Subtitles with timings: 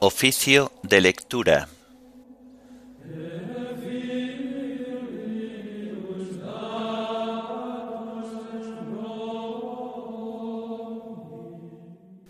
[0.00, 1.68] Oficio de lectura.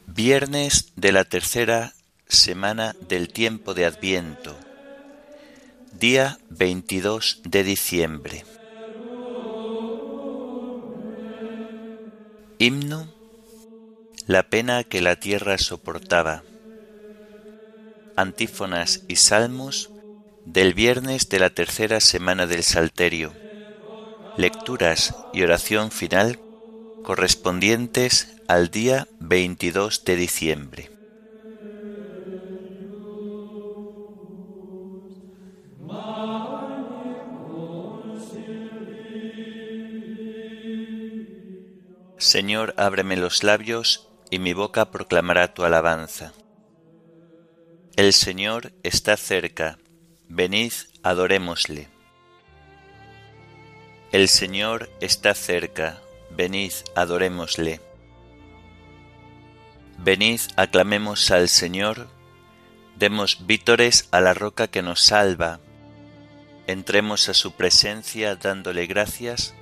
[0.07, 1.93] Viernes de la tercera
[2.27, 4.57] semana del tiempo de Adviento,
[5.93, 8.45] día 22 de diciembre.
[12.59, 13.13] Himno
[14.27, 16.45] La pena que la tierra soportaba
[18.19, 19.95] antífonas y salmos
[20.45, 23.37] del viernes de la tercera semana del Salterio,
[24.35, 26.41] lecturas y oración final
[27.03, 30.91] correspondientes al día 22 de diciembre.
[42.19, 46.35] Señor, ábreme los labios y mi boca proclamará tu alabanza.
[47.99, 49.77] El Señor está cerca,
[50.29, 51.89] venid, adorémosle.
[54.13, 57.81] El Señor está cerca, venid, adorémosle.
[59.99, 62.07] Venid, aclamemos al Señor,
[62.95, 65.59] demos vítores a la roca que nos salva,
[66.69, 69.57] entremos a su presencia dándole gracias,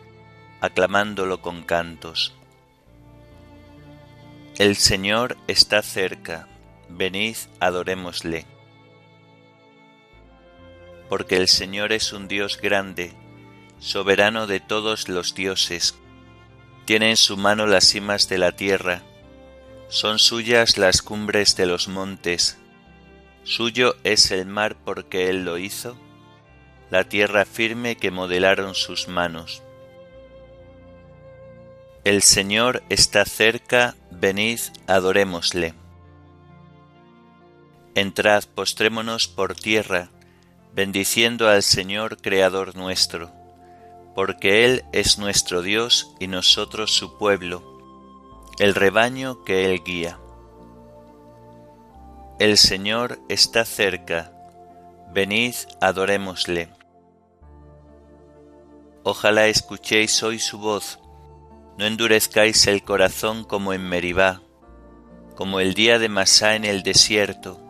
[0.60, 2.34] aclamándolo con cantos.
[4.58, 6.48] El Señor está cerca,
[6.88, 8.46] venid, adorémosle.
[11.08, 13.12] Porque el Señor es un Dios grande,
[13.78, 15.94] soberano de todos los dioses.
[16.84, 19.02] Tiene en su mano las cimas de la tierra,
[19.88, 22.58] son suyas las cumbres de los montes.
[23.44, 25.96] Suyo es el mar porque Él lo hizo,
[26.90, 29.62] la tierra firme que modelaron sus manos.
[32.02, 35.74] El Señor está cerca, venid, adorémosle.
[37.96, 40.10] Entrad, postrémonos por tierra,
[40.74, 43.32] bendiciendo al Señor Creador nuestro,
[44.14, 50.18] porque Él es nuestro Dios y nosotros su pueblo, el rebaño que Él guía.
[52.38, 54.30] El Señor está cerca,
[55.10, 56.68] venid, adorémosle.
[59.04, 60.98] Ojalá escuchéis hoy su voz,
[61.78, 64.42] no endurezcáis el corazón como en Meribá,
[65.34, 67.65] como el día de Masá en el desierto,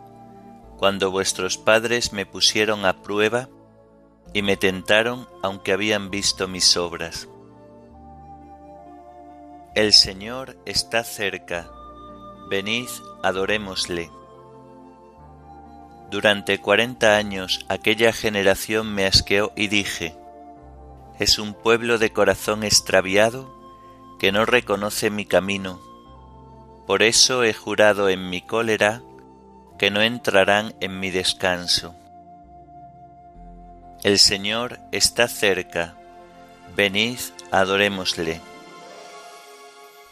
[0.77, 3.49] cuando vuestros padres me pusieron a prueba
[4.33, 7.27] y me tentaron aunque habían visto mis obras.
[9.73, 11.69] El Señor está cerca,
[12.49, 12.87] venid,
[13.23, 14.11] adorémosle.
[16.09, 20.15] Durante cuarenta años aquella generación me asqueó y dije,
[21.19, 23.53] es un pueblo de corazón extraviado
[24.19, 25.81] que no reconoce mi camino.
[26.85, 29.01] Por eso he jurado en mi cólera
[29.77, 31.95] que no entrarán en mi descanso.
[34.03, 35.95] El Señor está cerca,
[36.75, 37.19] venid,
[37.51, 38.41] adorémosle.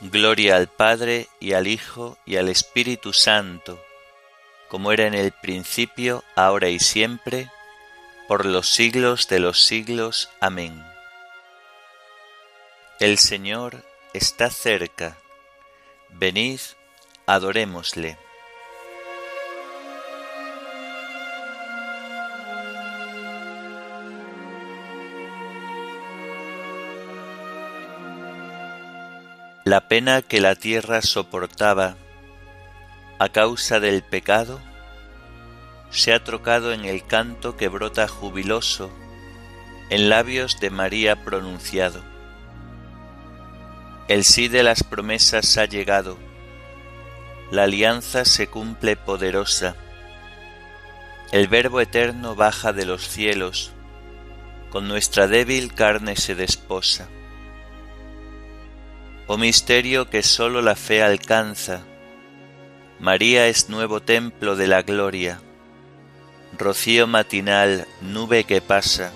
[0.02, 3.82] Gloria al Padre y al Hijo y al Espíritu Santo,
[4.70, 7.50] como era en el principio, ahora y siempre,
[8.28, 10.30] por los siglos de los siglos.
[10.42, 10.84] Amén.
[13.00, 13.84] El Señor
[14.14, 15.18] está cerca,
[16.10, 16.60] venid,
[17.26, 18.25] adorémosle.
[29.68, 31.96] La pena que la tierra soportaba
[33.18, 34.62] a causa del pecado
[35.90, 38.92] se ha trocado en el canto que brota jubiloso
[39.90, 42.04] en labios de María pronunciado.
[44.08, 46.20] El sí de las promesas ha llegado,
[47.50, 49.76] la alianza se cumple poderosa,
[51.32, 53.72] el Verbo eterno baja de los cielos,
[54.70, 57.08] con nuestra débil carne se desposa.
[59.28, 61.82] Oh misterio que sólo la fe alcanza,
[63.00, 65.42] María es nuevo templo de la gloria,
[66.56, 69.12] rocío matinal, nube que pasa,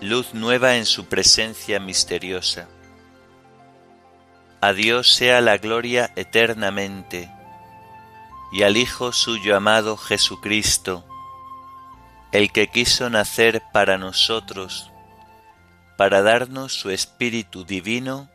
[0.00, 2.68] luz nueva en su presencia misteriosa.
[4.60, 7.28] A Dios sea la gloria eternamente,
[8.52, 11.04] y al Hijo suyo amado Jesucristo,
[12.30, 14.92] el que quiso nacer para nosotros,
[15.96, 18.30] para darnos su Espíritu Divino,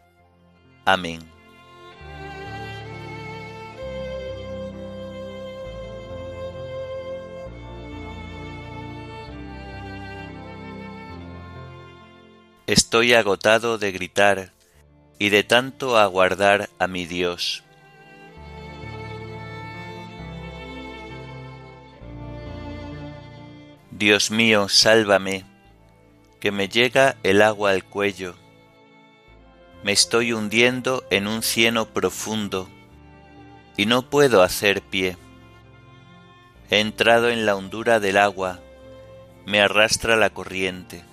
[0.85, 1.21] Amén.
[12.67, 14.53] Estoy agotado de gritar
[15.19, 17.63] y de tanto aguardar a mi Dios.
[23.91, 25.43] Dios mío, sálvame,
[26.39, 28.35] que me llega el agua al cuello.
[29.83, 32.69] Me estoy hundiendo en un cieno profundo
[33.77, 35.17] y no puedo hacer pie.
[36.69, 38.59] He entrado en la hondura del agua,
[39.45, 41.03] me arrastra la corriente.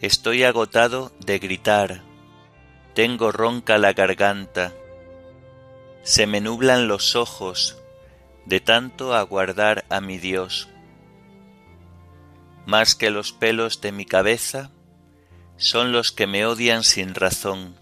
[0.00, 2.02] Estoy agotado de gritar,
[2.94, 4.72] tengo ronca la garganta,
[6.02, 7.78] se me nublan los ojos
[8.46, 10.68] de tanto aguardar a mi Dios.
[12.66, 14.70] Más que los pelos de mi cabeza
[15.56, 17.76] son los que me odian sin razón.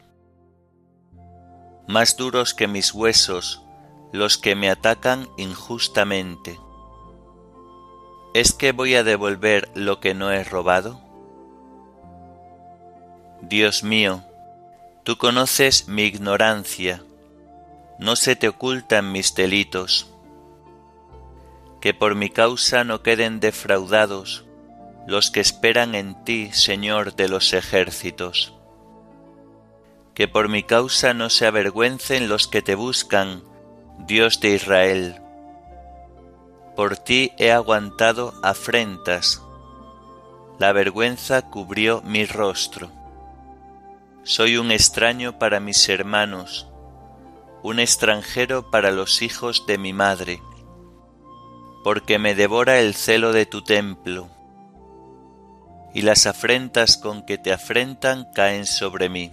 [1.88, 3.62] Más duros que mis huesos
[4.12, 6.60] los que me atacan injustamente.
[8.34, 11.00] ¿Es que voy a devolver lo que no he robado?
[13.40, 14.22] Dios mío,
[15.02, 17.02] tú conoces mi ignorancia,
[17.98, 20.10] no se te ocultan mis delitos.
[21.80, 24.44] Que por mi causa no queden defraudados
[25.06, 28.54] los que esperan en ti, Señor de los ejércitos.
[30.14, 33.43] Que por mi causa no se avergüencen los que te buscan,
[33.99, 35.20] Dios de Israel.
[36.76, 39.43] Por ti he aguantado afrentas,
[40.58, 42.90] la vergüenza cubrió mi rostro.
[44.22, 46.69] Soy un extraño para mis hermanos,
[47.62, 50.40] un extranjero para los hijos de mi madre,
[51.82, 54.28] porque me devora el celo de tu templo,
[55.94, 59.32] y las afrentas con que te afrentan caen sobre mí.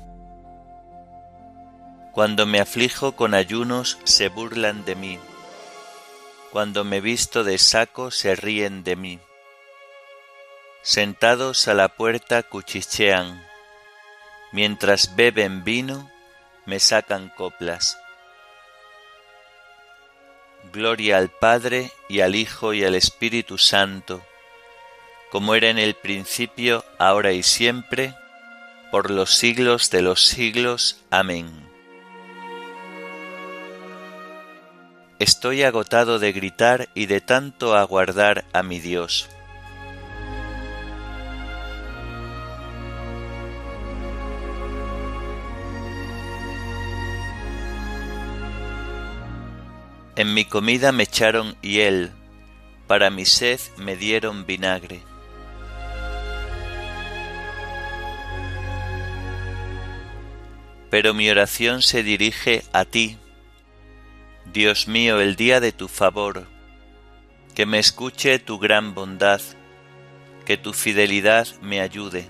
[2.12, 5.20] Cuando me aflijo con ayunos se burlan de mí.
[6.52, 9.20] Cuando me visto de saco se ríen de mí.
[10.82, 13.46] Sentados a la puerta cuchichean.
[14.52, 16.10] Mientras beben vino,
[16.66, 17.98] me sacan coplas.
[20.74, 24.24] Gloria al Padre y al Hijo y al Espíritu Santo,
[25.32, 28.16] como era en el principio, ahora y siempre,
[28.92, 31.02] por los siglos de los siglos.
[31.12, 31.70] Amén.
[35.20, 39.30] Estoy agotado de gritar y de tanto aguardar a mi Dios.
[50.16, 52.12] En mi comida me echaron hiel,
[52.88, 55.09] para mi sed me dieron vinagre.
[60.90, 63.18] Pero mi oración se dirige a ti,
[64.52, 66.48] Dios mío, el día de tu favor,
[67.54, 69.42] que me escuche tu gran bondad,
[70.46, 72.28] que tu fidelidad me ayude.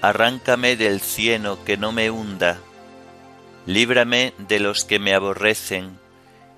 [0.00, 2.58] Arráncame del cieno que no me hunda,
[3.66, 6.00] líbrame de los que me aborrecen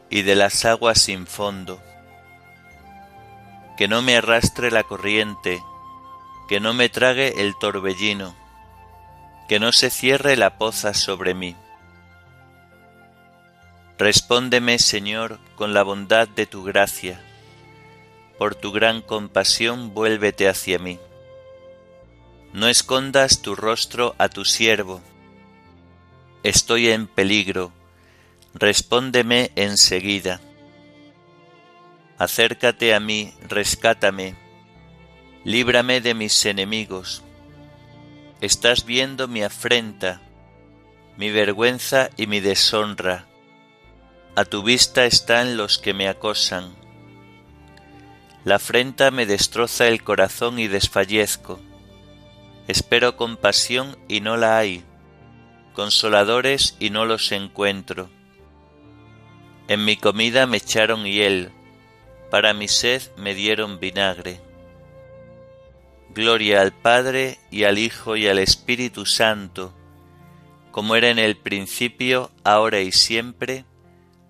[0.09, 1.83] y de las aguas sin fondo.
[3.77, 5.61] Que no me arrastre la corriente,
[6.49, 8.35] que no me trague el torbellino,
[9.51, 11.57] que no se cierre la poza sobre mí
[13.99, 17.21] Respóndeme, Señor, con la bondad de tu gracia.
[18.39, 21.01] Por tu gran compasión vuélvete hacia mí.
[22.53, 25.01] No escondas tu rostro a tu siervo.
[26.45, 27.73] Estoy en peligro.
[28.55, 30.41] Respóndeme enseguida.
[32.19, 34.37] Acércate a mí, rescátame.
[35.45, 37.25] Líbrame de mis enemigos.
[38.41, 40.21] Estás viendo mi afrenta,
[41.17, 43.27] mi vergüenza y mi deshonra
[44.37, 46.75] a tu vista están los que me acosan.
[48.45, 51.61] La afrenta me destroza el corazón y desfallezco.
[52.69, 54.85] Espero compasión y no la hay,
[55.75, 58.09] consoladores y no los encuentro.
[59.67, 61.51] En mi comida me echaron hiel,
[62.31, 64.41] para mi sed me dieron vinagre.
[66.15, 69.73] Gloria al Padre y al Hijo y al Espíritu Santo,
[70.73, 73.65] como era en el principio, ahora y siempre,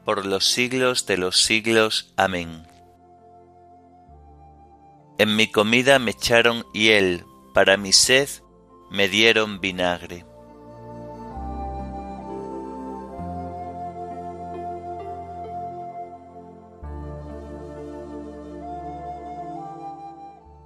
[0.05, 2.13] por los siglos de los siglos.
[2.17, 2.67] Amén.
[5.19, 8.29] En mi comida me echaron hiel, para mi sed
[8.91, 10.25] me dieron vinagre.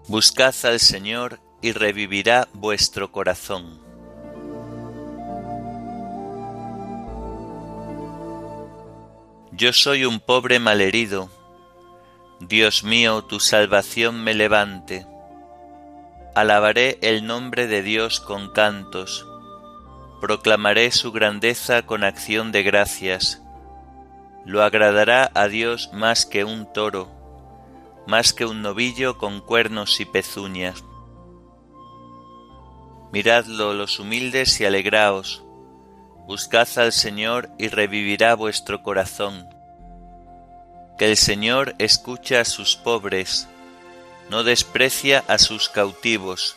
[0.07, 3.81] Buscad al Señor y revivirá vuestro corazón.
[9.53, 11.31] Yo soy un pobre malherido.
[12.39, 15.07] Dios mío, tu salvación me levante.
[16.35, 19.27] Alabaré el nombre de Dios con cantos.
[20.21, 23.41] Proclamaré su grandeza con acción de gracias.
[24.45, 27.09] Lo agradará a Dios más que un toro,
[28.07, 30.85] más que un novillo con cuernos y pezuñas.
[33.13, 35.45] Miradlo los humildes y alegraos,
[36.27, 39.49] buscad al Señor y revivirá vuestro corazón.
[40.99, 43.49] Que el Señor escucha a sus pobres,
[44.31, 46.57] no desprecia a sus cautivos.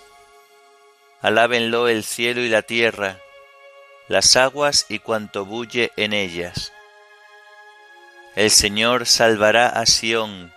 [1.21, 3.19] Alábenlo el cielo y la tierra,
[4.07, 6.71] las aguas y cuanto bulle en ellas.
[8.35, 10.53] El Señor salvará a Sión,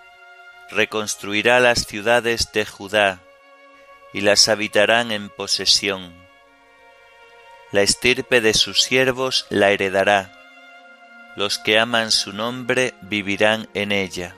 [0.71, 3.21] reconstruirá las ciudades de Judá,
[4.13, 6.13] y las habitarán en posesión.
[7.73, 10.33] La estirpe de sus siervos la heredará,
[11.37, 14.35] los que aman su nombre vivirán en ella.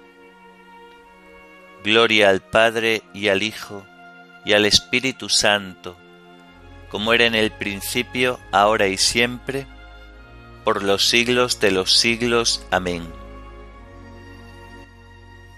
[1.84, 3.84] Gloria al Padre y al Hijo
[4.44, 5.96] y al Espíritu Santo,
[6.90, 9.66] como era en el principio, ahora y siempre,
[10.64, 12.64] por los siglos de los siglos.
[12.70, 13.21] Amén.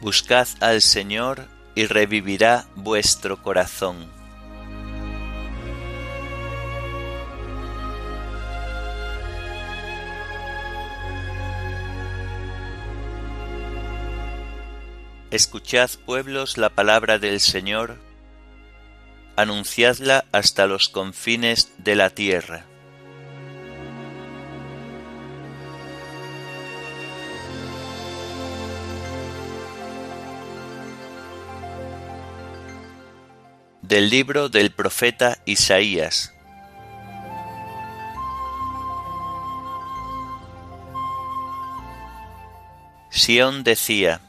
[0.04, 4.06] Buscad al Señor y revivirá vuestro corazón.
[15.30, 17.96] Escuchad pueblos la palabra del Señor,
[19.36, 22.66] anunciadla hasta los confines de la tierra.
[33.88, 36.32] Del libro del profeta Isaías.
[43.10, 44.20] Sión decía,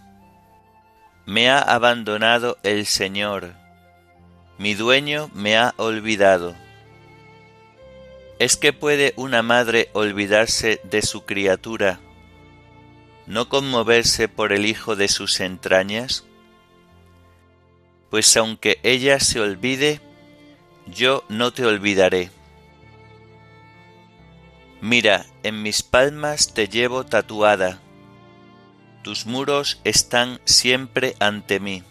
[1.26, 3.66] Me ha abandonado el Señor
[4.58, 6.56] mi dueño me ha olvidado.
[8.40, 12.00] ¿Es que puede una madre olvidarse de su criatura,
[13.28, 16.24] no conmoverse por el hijo de sus entrañas?
[18.10, 20.00] Pues aunque ella se olvide,
[20.88, 22.30] yo no te olvidaré.
[24.82, 27.80] Mira, en mis palmas te llevo tatuada,
[29.06, 31.84] tus muros están siempre ante mí.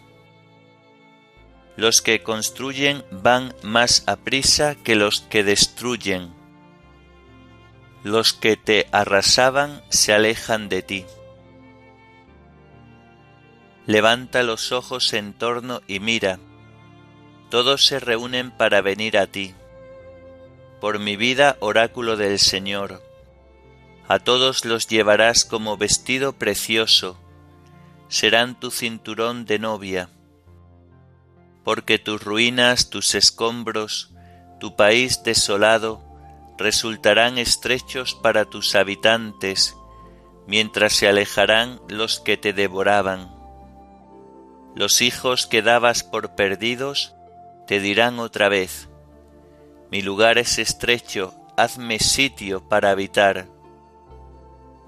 [1.76, 6.32] Los que construyen van más aprisa que los que destruyen.
[8.02, 11.04] Los que te arrasaban se alejan de ti.
[13.86, 16.38] Levanta los ojos en torno y mira.
[17.50, 19.54] Todos se reúnen para venir a ti.
[20.80, 23.02] Por mi vida, oráculo del Señor.
[24.08, 27.18] A todos los llevarás como vestido precioso.
[28.08, 30.08] Serán tu cinturón de novia
[31.64, 34.10] porque tus ruinas, tus escombros,
[34.60, 36.02] tu país desolado,
[36.58, 39.74] resultarán estrechos para tus habitantes,
[40.46, 43.33] mientras se alejarán los que te devoraban.
[44.74, 47.14] Los hijos que dabas por perdidos
[47.66, 48.88] te dirán otra vez,
[49.94, 53.46] mi lugar es estrecho, hazme sitio para habitar.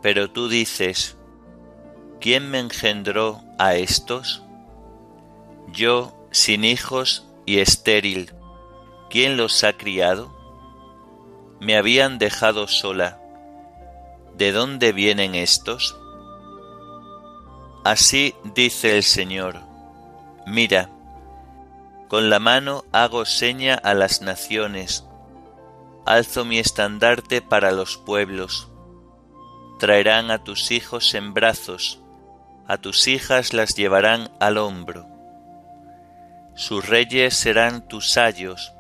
[0.03, 1.17] Pero tú dices,
[2.21, 4.43] ¿quién me engendró a estos?
[5.69, 8.33] Yo, sin hijos y estéril,
[9.09, 10.35] ¿quién los ha criado?
[11.61, 13.21] Me habían dejado sola.
[14.37, 15.97] ¿De dónde vienen estos?
[17.85, 19.66] Así dice el Señor,
[20.47, 20.89] mira,
[22.09, 25.05] con la mano hago seña a las naciones,
[26.07, 28.69] alzo mi estandarte para los pueblos,
[29.81, 32.01] traerán a tus hijos en brazos,
[32.69, 35.07] a tus hijas las llevarán al hombro.
[36.55, 38.73] Sus reyes serán tus sayos,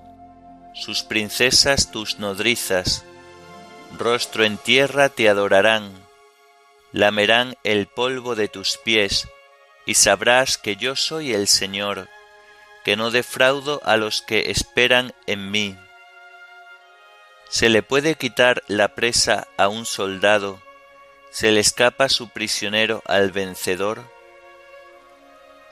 [0.73, 3.05] sus princesas tus nodrizas,
[3.99, 5.91] rostro en tierra te adorarán,
[6.93, 9.29] lamerán el polvo de tus pies,
[9.87, 12.09] y sabrás que yo soy el Señor,
[12.85, 15.79] que no defraudo a los que esperan en mí.
[17.49, 20.61] ¿Se le puede quitar la presa a un soldado?
[21.31, 24.05] ¿Se le escapa su prisionero al vencedor?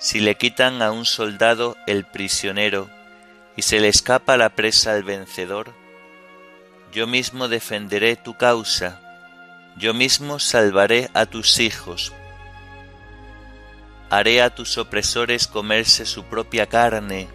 [0.05, 2.91] si le quitan a un soldado el prisionero
[3.57, 5.73] y se le escapa la presa al vencedor,
[6.93, 9.01] yo mismo defenderé tu causa,
[9.79, 12.13] yo mismo salvaré a tus hijos.
[14.11, 17.29] Haré a tus opresores comerse su propia carne,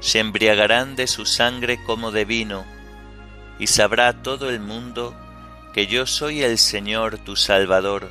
[0.00, 2.64] se embriagarán de su sangre como de vino,
[3.58, 5.14] y sabrá todo el mundo
[5.74, 8.10] que yo soy el Señor tu Salvador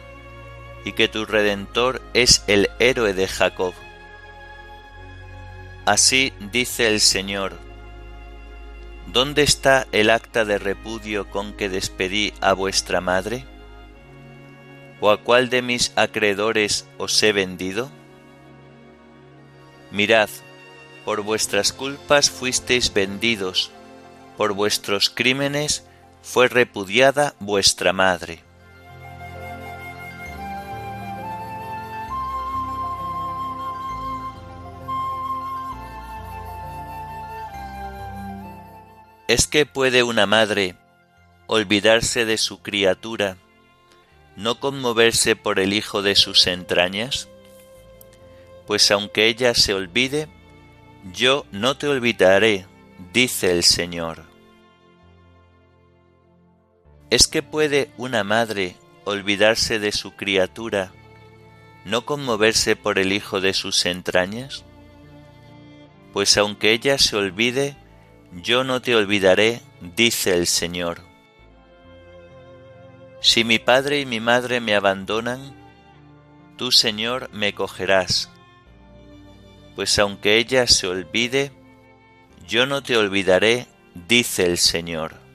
[0.86, 3.74] y que tu Redentor es el héroe de Jacob.
[5.86, 7.58] Así dice el Señor.
[9.08, 13.44] ¿Dónde está el acta de repudio con que despedí a vuestra madre?
[15.02, 17.90] ¿O a cuál de mis acreedores os he vendido?
[19.92, 20.30] Mirad,
[21.06, 23.72] por vuestras culpas fuisteis vendidos,
[24.38, 25.86] por vuestros crímenes
[26.22, 28.44] fue repudiada vuestra madre.
[39.28, 40.76] ¿Es que puede una madre
[41.46, 43.38] olvidarse de su criatura,
[44.40, 47.28] no conmoverse por el hijo de sus entrañas?
[48.68, 50.30] Pues aunque ella se olvide,
[51.14, 52.66] yo no te olvidaré,
[53.12, 54.24] dice el Señor.
[57.10, 60.94] ¿Es que puede una madre olvidarse de su criatura,
[61.84, 64.64] no conmoverse por el hijo de sus entrañas?
[66.14, 67.76] Pues aunque ella se olvide,
[68.32, 69.62] yo no te olvidaré,
[69.98, 71.09] dice el Señor.
[73.22, 75.54] Si mi padre y mi madre me abandonan,
[76.58, 78.30] tú, Señor, me cogerás,
[79.76, 81.52] pues aunque ella se olvide,
[82.48, 83.68] yo no te olvidaré,
[84.08, 85.30] dice el Señor.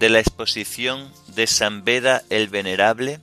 [0.00, 3.20] de la exposición de San Beda el Venerable,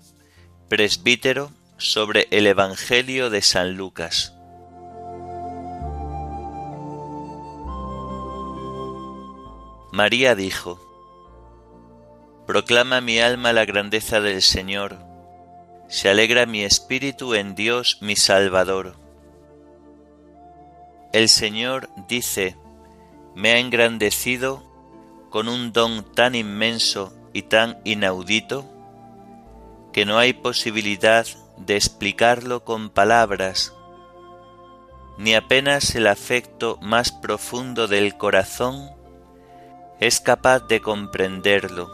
[0.70, 4.34] presbítero, sobre el Evangelio de San Lucas.
[9.92, 10.80] María dijo,
[12.46, 14.98] Proclama mi alma la grandeza del Señor,
[15.88, 18.96] se alegra mi espíritu en Dios mi Salvador.
[21.14, 22.58] El Señor dice,
[23.36, 24.64] me ha engrandecido
[25.30, 28.66] con un don tan inmenso y tan inaudito
[29.94, 31.26] que no hay posibilidad
[31.58, 33.74] de explicarlo con palabras,
[35.18, 38.92] ni apenas el afecto más profundo del corazón
[40.00, 41.90] es capaz de comprenderlo.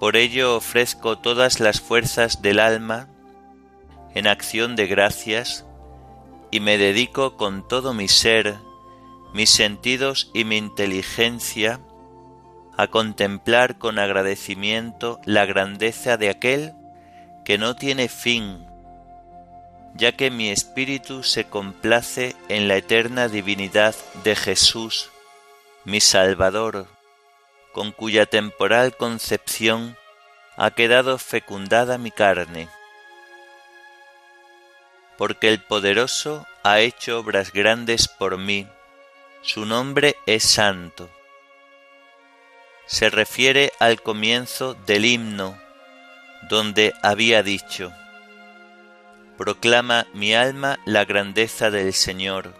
[0.00, 3.08] Por ello ofrezco todas las fuerzas del alma
[4.14, 5.66] en acción de gracias
[6.50, 8.56] y me dedico con todo mi ser
[9.36, 11.80] mis sentidos y mi inteligencia
[12.78, 16.72] a contemplar con agradecimiento la grandeza de aquel
[17.46, 18.66] que no tiene fin,
[19.94, 25.10] ya que mi espíritu se complace en la eterna divinidad de Jesús,
[25.84, 26.88] mi Salvador,
[27.72, 29.96] con cuya temporal concepción
[30.56, 32.68] ha quedado fecundada mi carne.
[35.16, 38.66] Porque el poderoso ha hecho obras grandes por mí,
[39.42, 41.08] su nombre es santo.
[42.86, 45.64] Se refiere al comienzo del himno,
[46.48, 47.92] donde había dicho,
[49.36, 52.54] Proclama mi alma la grandeza del Señor,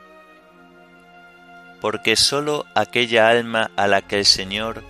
[1.81, 4.83] porque sólo aquella alma a la que el Señor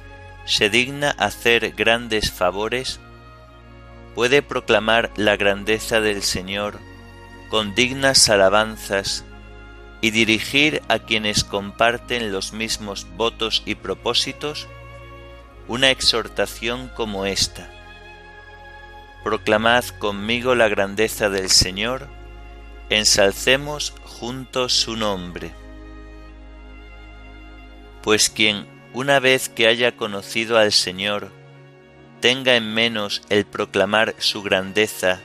[0.46, 2.98] se digna hacer grandes favores,
[4.16, 6.80] puede proclamar la grandeza del Señor
[7.50, 9.24] con dignas alabanzas
[10.00, 14.66] y dirigir a quienes comparten los mismos votos y propósitos
[15.68, 17.75] una exhortación como esta.
[19.26, 22.06] Proclamad conmigo la grandeza del Señor,
[22.90, 25.50] ensalcemos juntos su nombre.
[28.04, 31.32] Pues quien, una vez que haya conocido al Señor,
[32.20, 35.18] tenga en menos el proclamar su grandeza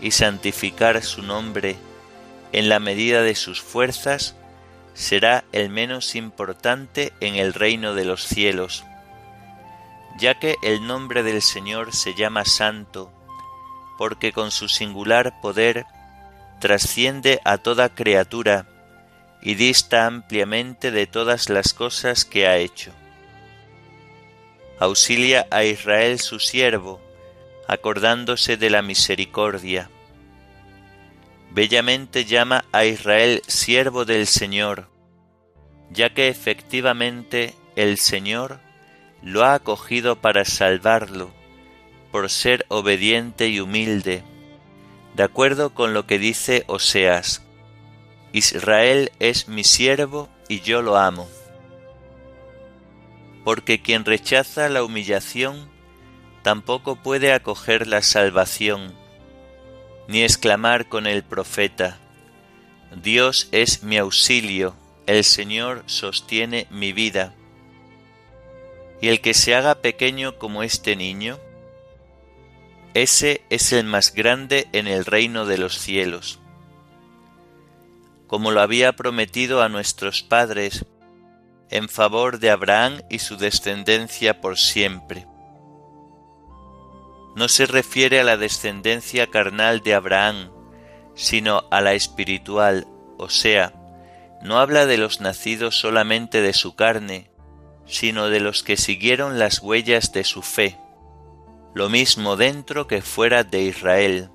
[0.00, 1.74] y santificar su nombre,
[2.52, 4.36] en la medida de sus fuerzas,
[4.94, 8.84] será el menos importante en el reino de los cielos,
[10.16, 13.12] ya que el nombre del Señor se llama Santo,
[14.02, 15.86] porque con su singular poder
[16.60, 18.66] trasciende a toda criatura
[19.40, 22.90] y dista ampliamente de todas las cosas que ha hecho.
[24.80, 27.00] Auxilia a Israel su siervo,
[27.68, 29.88] acordándose de la misericordia
[31.52, 34.88] bellamente llama a Israel siervo del Señor,
[35.92, 38.58] ya que efectivamente el Señor
[39.22, 41.30] lo ha acogido para salvarlo,
[42.12, 44.22] por ser obediente y humilde,
[45.14, 47.42] de acuerdo con lo que dice Oseas,
[48.32, 51.28] Israel es mi siervo y yo lo amo.
[53.44, 55.68] Porque quien rechaza la humillación
[56.42, 58.94] tampoco puede acoger la salvación,
[60.06, 61.98] ni exclamar con el profeta,
[62.96, 64.74] Dios es mi auxilio,
[65.06, 67.34] el Señor sostiene mi vida.
[69.00, 71.38] Y el que se haga pequeño como este niño,
[72.94, 76.40] ese es el más grande en el reino de los cielos.
[78.26, 80.86] Como lo había prometido a nuestros padres,
[81.70, 85.26] en favor de Abraham y su descendencia por siempre.
[87.34, 90.50] No se refiere a la descendencia carnal de Abraham,
[91.14, 93.72] sino a la espiritual, o sea,
[94.42, 97.30] no habla de los nacidos solamente de su carne,
[97.86, 100.78] sino de los que siguieron las huellas de su fe,
[101.74, 104.30] lo mismo dentro que fuera de Israel.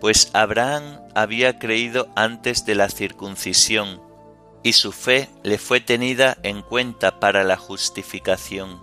[0.00, 4.02] Pues Abraham había creído antes de la circuncisión,
[4.62, 8.80] y su fe le fue tenida en cuenta para la justificación.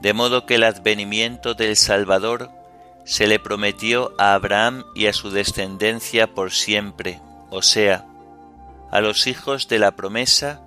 [0.00, 2.50] De modo que el advenimiento del Salvador
[3.04, 8.06] se le prometió a Abraham y a su descendencia por siempre, o sea,
[8.90, 10.62] a los hijos de la promesa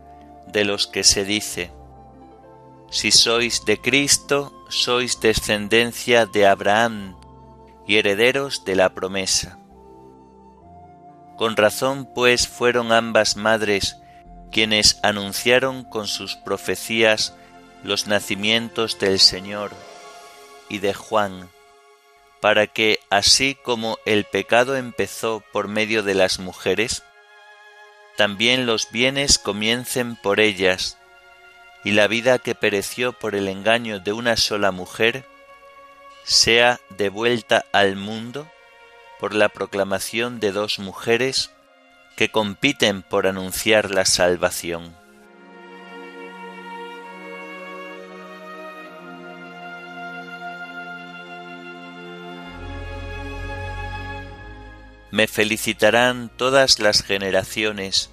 [0.47, 1.71] de los que se dice,
[2.89, 7.15] Si sois de Cristo, sois descendencia de Abraham
[7.87, 9.59] y herederos de la promesa.
[11.37, 13.97] Con razón pues fueron ambas madres
[14.51, 17.35] quienes anunciaron con sus profecías
[17.83, 19.71] los nacimientos del Señor
[20.69, 21.49] y de Juan,
[22.41, 27.03] para que así como el pecado empezó por medio de las mujeres,
[28.15, 30.96] también los bienes comiencen por ellas,
[31.83, 35.25] y la vida que pereció por el engaño de una sola mujer
[36.23, 38.49] sea devuelta al mundo
[39.19, 41.51] por la proclamación de dos mujeres
[42.17, 44.95] que compiten por anunciar la salvación.
[55.11, 58.11] Me felicitarán todas las generaciones,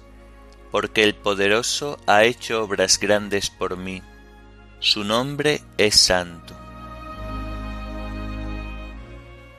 [0.75, 4.01] porque el poderoso ha hecho obras grandes por mí.
[4.79, 6.53] Su nombre es santo.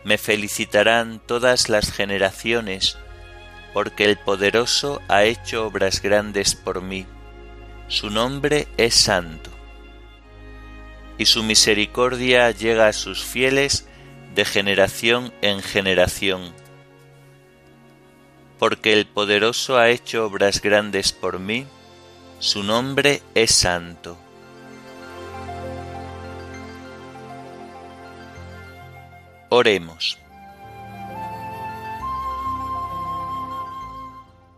[0.04, 2.98] Me felicitarán todas las generaciones,
[3.72, 7.06] porque el poderoso ha hecho obras grandes por mí.
[7.88, 9.48] Su nombre es santo.
[11.16, 13.88] Y su misericordia llega a sus fieles
[14.34, 16.52] de generación en generación.
[18.58, 21.66] Porque el poderoso ha hecho obras grandes por mí,
[22.38, 24.16] su nombre es santo.
[29.48, 30.18] Oremos.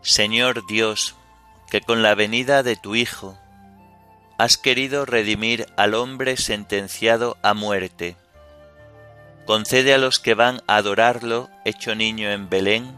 [0.01, 1.15] Señor Dios,
[1.69, 3.37] que con la venida de tu Hijo
[4.37, 8.15] has querido redimir al hombre sentenciado a muerte.
[9.45, 12.97] Concede a los que van a adorarlo, hecho niño en Belén,